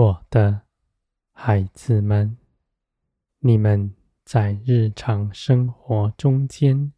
[0.00, 0.62] 我的
[1.30, 2.38] 孩子们，
[3.40, 6.94] 你们在日常生活中间，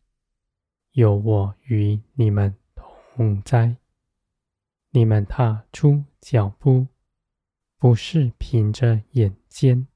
[0.92, 3.78] 有我与你们同在。
[4.90, 6.86] 你们踏出脚步，
[7.76, 9.88] 不是凭着眼尖，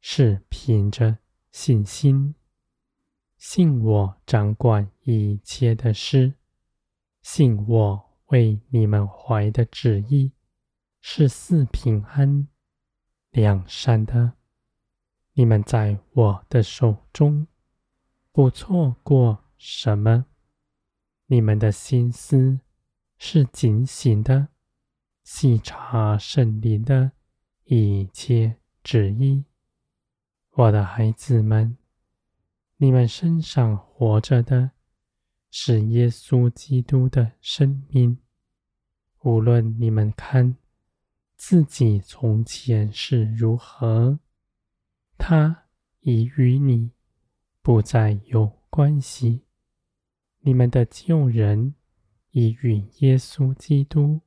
[0.00, 1.18] 是凭着
[1.52, 2.34] 信心。
[3.36, 6.34] 信我掌管一切的事，
[7.22, 10.32] 信我为你们怀的旨意
[11.06, 12.48] 是四平安、
[13.30, 14.32] 良善的。
[15.34, 17.46] 你们在我的手中，
[18.32, 20.24] 不错过什么。
[21.26, 22.58] 你们的心思
[23.18, 24.48] 是警醒的，
[25.22, 27.12] 细察圣灵的
[27.64, 29.44] 一切旨意。
[30.52, 31.76] 我的孩子们。
[32.78, 34.70] 你们身上活着的
[35.50, 38.18] 是耶稣基督的生命。
[39.20, 40.56] 无论你们看
[41.46, 44.18] 自己从前是如何，
[45.18, 45.64] 他
[46.00, 46.90] 已与你
[47.60, 49.42] 不再有关系。
[50.40, 51.74] 你们的旧人
[52.30, 54.22] 已与耶稣基督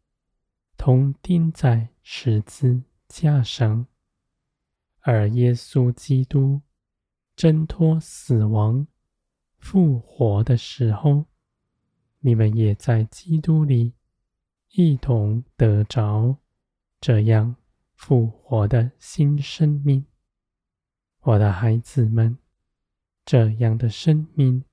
[0.77, 3.87] 同钉在十字架上，
[4.99, 6.61] 而耶稣基督。
[7.35, 8.85] 挣脱死亡、
[9.57, 11.25] 复活的时候，
[12.19, 13.95] 你们也在基督里
[14.69, 16.37] 一同得着
[16.99, 17.55] 这样
[17.95, 20.05] 复活的新生命。
[21.21, 22.37] 我的孩子们，
[23.25, 24.63] 这样的生命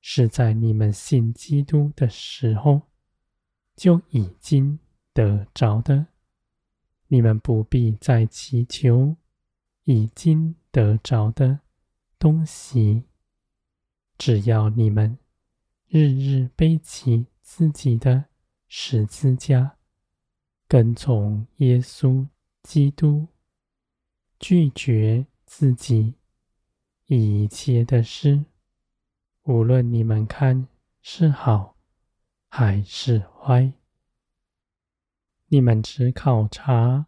[0.00, 2.82] 是在你们信基督的时候
[3.76, 4.78] 就已经
[5.12, 6.06] 得着的。
[7.06, 9.16] 你们不必再祈求
[9.84, 11.60] 已经得着的。
[12.20, 13.04] 东西，
[14.18, 15.16] 只要你们
[15.86, 18.24] 日日背起自己的
[18.66, 19.77] 十字架，
[20.68, 22.28] 跟从耶稣
[22.62, 23.26] 基督，
[24.38, 26.14] 拒绝自己
[27.06, 28.44] 一切的事，
[29.44, 30.68] 无论你们看
[31.00, 31.78] 是好
[32.50, 33.72] 还是坏，
[35.46, 37.06] 你们只考察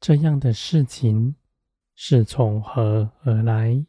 [0.00, 1.36] 这样的事情
[1.94, 3.86] 是从何而来。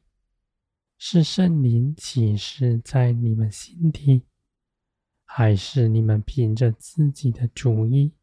[0.98, 4.24] 是圣灵启示在你们心底，
[5.26, 8.14] 还是你们凭着自己的主意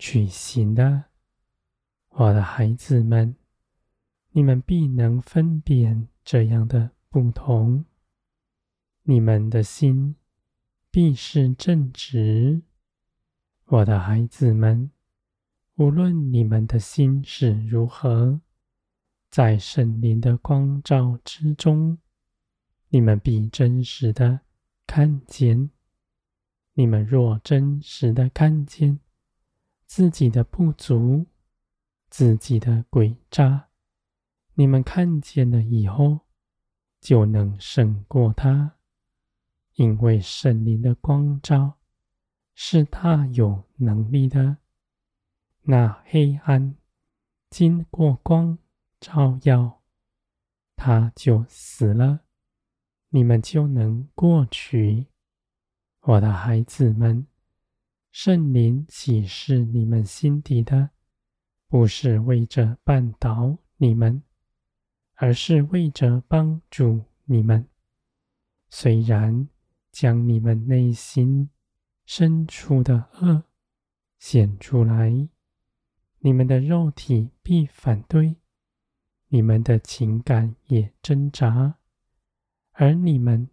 [0.00, 1.04] 去行的？
[2.08, 3.36] 我的孩子们，
[4.30, 7.84] 你们必能分辨这样的不同。
[9.02, 10.16] 你们的心
[10.90, 12.62] 必是正直。
[13.66, 14.90] 我的孩子们，
[15.74, 18.40] 无论你们的心是如何。
[19.30, 21.98] 在圣灵的光照之中，
[22.88, 24.40] 你们必真实的
[24.86, 25.70] 看见。
[26.72, 28.98] 你们若真实的看见
[29.90, 31.26] 自己的不足、
[32.10, 33.70] 自己的诡诈，
[34.54, 36.20] 你们看见了以后，
[37.00, 38.76] 就能胜过他，
[39.74, 41.80] 因为圣灵的光照
[42.54, 44.58] 是大有能力的。
[45.62, 46.76] 那黑暗
[47.50, 48.56] 经过光。
[49.00, 49.82] 照耀，
[50.76, 52.20] 他就死了，
[53.08, 55.06] 你们就能过去。
[56.02, 57.26] 我的孩子们，
[58.10, 60.90] 圣灵启示你们心底的，
[61.68, 64.22] 不是为着绊倒你们，
[65.14, 67.68] 而是为着帮助你们。
[68.68, 69.48] 虽然
[69.92, 71.50] 将你们内心
[72.04, 73.44] 深处的恶
[74.18, 75.28] 显出来，
[76.18, 78.36] 你们的肉体必反对。
[79.28, 81.78] 你们的情感也挣扎，
[82.72, 83.48] 而你们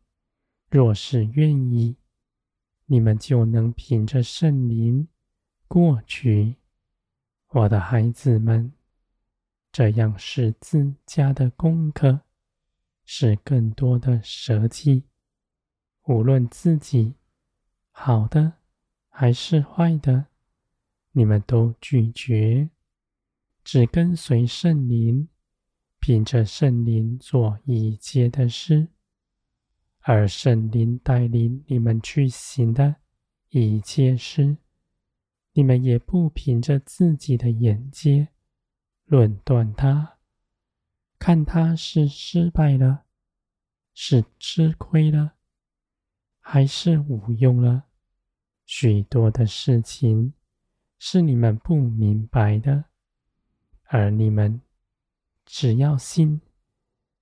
[0.71, 1.95] 若是愿意，
[2.87, 5.07] 你们就能凭着圣灵
[5.67, 6.55] 过去。
[7.49, 8.73] 我的孩子们，
[9.71, 12.21] 这样是自家的功课
[13.05, 15.03] 是更多的舍弃，
[16.05, 17.13] 无论自己
[17.91, 18.53] 好的
[19.09, 20.25] 还是坏的，
[21.11, 22.69] 你们都拒绝，
[23.63, 25.29] 只跟随圣灵。
[25.99, 28.87] 凭着圣灵做一切的事，
[30.09, 32.95] 而圣灵带领你们去行的
[33.49, 34.55] 一切事，
[35.51, 38.29] 你们也不凭着自己的眼界
[39.03, 40.19] 论断它，
[41.19, 43.03] 看它是失败了，
[43.93, 45.33] 是吃亏了，
[46.39, 47.83] 还是无用了。
[48.65, 50.31] 许多的事情
[50.97, 52.85] 是你们不明白的，
[53.87, 54.61] 而你们。
[55.49, 56.41] 只要信，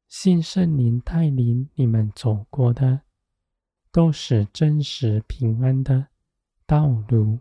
[0.07, 3.01] 信圣灵带领你们走过的，
[3.91, 6.07] 都是真实平安的
[6.65, 7.39] 道路。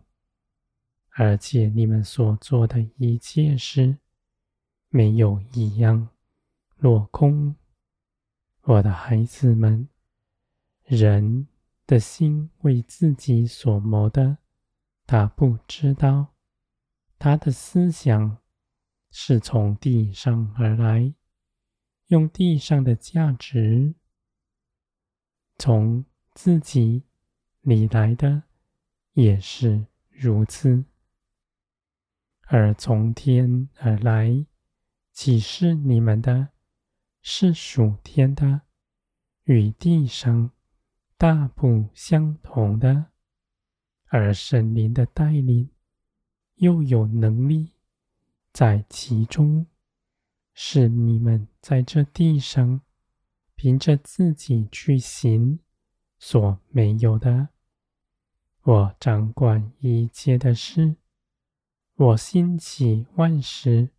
[1.17, 3.99] 而且你们所做的一切事，
[4.89, 6.09] 没有一样
[6.75, 7.55] 落空。
[8.63, 9.87] 我的孩子们，
[10.83, 11.47] 人
[11.87, 14.39] 的心为自己所谋的，
[15.07, 16.33] 他不知道，
[17.17, 18.39] 他的思想
[19.09, 21.13] 是从地上而来，
[22.07, 23.95] 用地上的价值，
[25.57, 27.03] 从自己
[27.61, 28.43] 里来的
[29.13, 30.85] 也是如此。
[32.47, 34.45] 而从天而来，
[35.11, 36.49] 启示你们的，
[37.21, 38.61] 是属天的，
[39.45, 40.51] 与地上
[41.17, 43.05] 大不相同的；
[44.09, 45.71] 而神灵的带领，
[46.55, 47.71] 又有能力
[48.53, 49.65] 在其中，
[50.57, 52.79] 是你们在这地上
[53.55, 55.59] 凭着自己去行
[56.17, 57.49] 所没有的。
[58.63, 60.95] 我掌管一切的事。
[61.95, 63.89] 我兴起万事，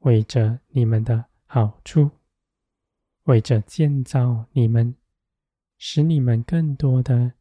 [0.00, 2.10] 为着你们的好处，
[3.24, 4.94] 为着建造你们，
[5.76, 7.32] 使你们更多的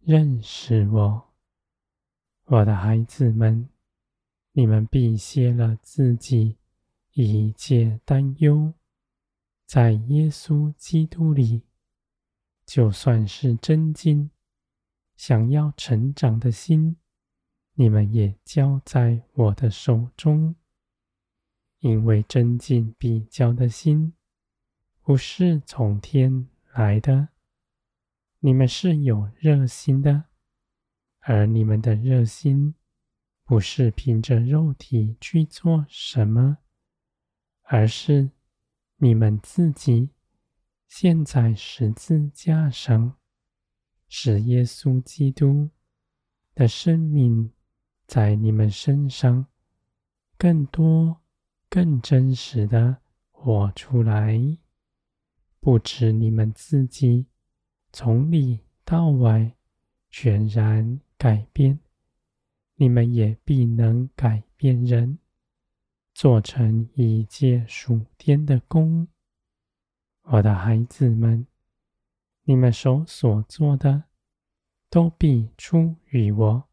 [0.00, 1.34] 认识我。
[2.44, 3.68] 我的孩子们，
[4.52, 6.56] 你们必卸了自己
[7.24, 8.74] 一切担忧，
[9.64, 11.62] 在耶稣基督里，
[12.66, 14.30] 就算是真金，
[15.16, 16.96] 想要成长的心。
[17.72, 20.56] 你们也交在我的手中，
[21.80, 24.14] 因为真金比较的心
[25.00, 27.28] 不是从天来的。
[28.40, 30.24] 你们是有热心的，
[31.20, 32.74] 而你们的热心
[33.44, 36.58] 不是凭着肉体去做什么，
[37.68, 38.30] 而是
[38.96, 40.10] 你们自己
[40.88, 43.16] 现在十字架上，
[44.08, 45.70] 使耶稣基督
[46.54, 47.52] 的生命。
[48.06, 49.48] 在你们身上，
[50.38, 51.22] 更多、
[51.68, 52.98] 更真实的
[53.32, 54.38] 活出来，
[55.58, 57.26] 不止你们自己
[57.92, 59.56] 从里到外
[60.08, 61.80] 全然改变，
[62.76, 65.18] 你们也必能改变人，
[66.18, 69.06] 做成一介属天的工。
[70.22, 71.46] 我的孩子们，
[72.44, 74.04] 你们手所做的，
[74.88, 76.68] 都必出于我。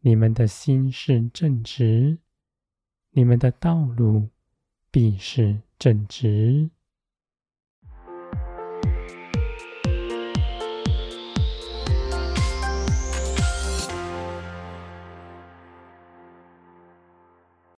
[0.00, 2.16] 你们的心是正直，
[3.10, 4.30] 你们的道路
[4.90, 6.70] 必是正直。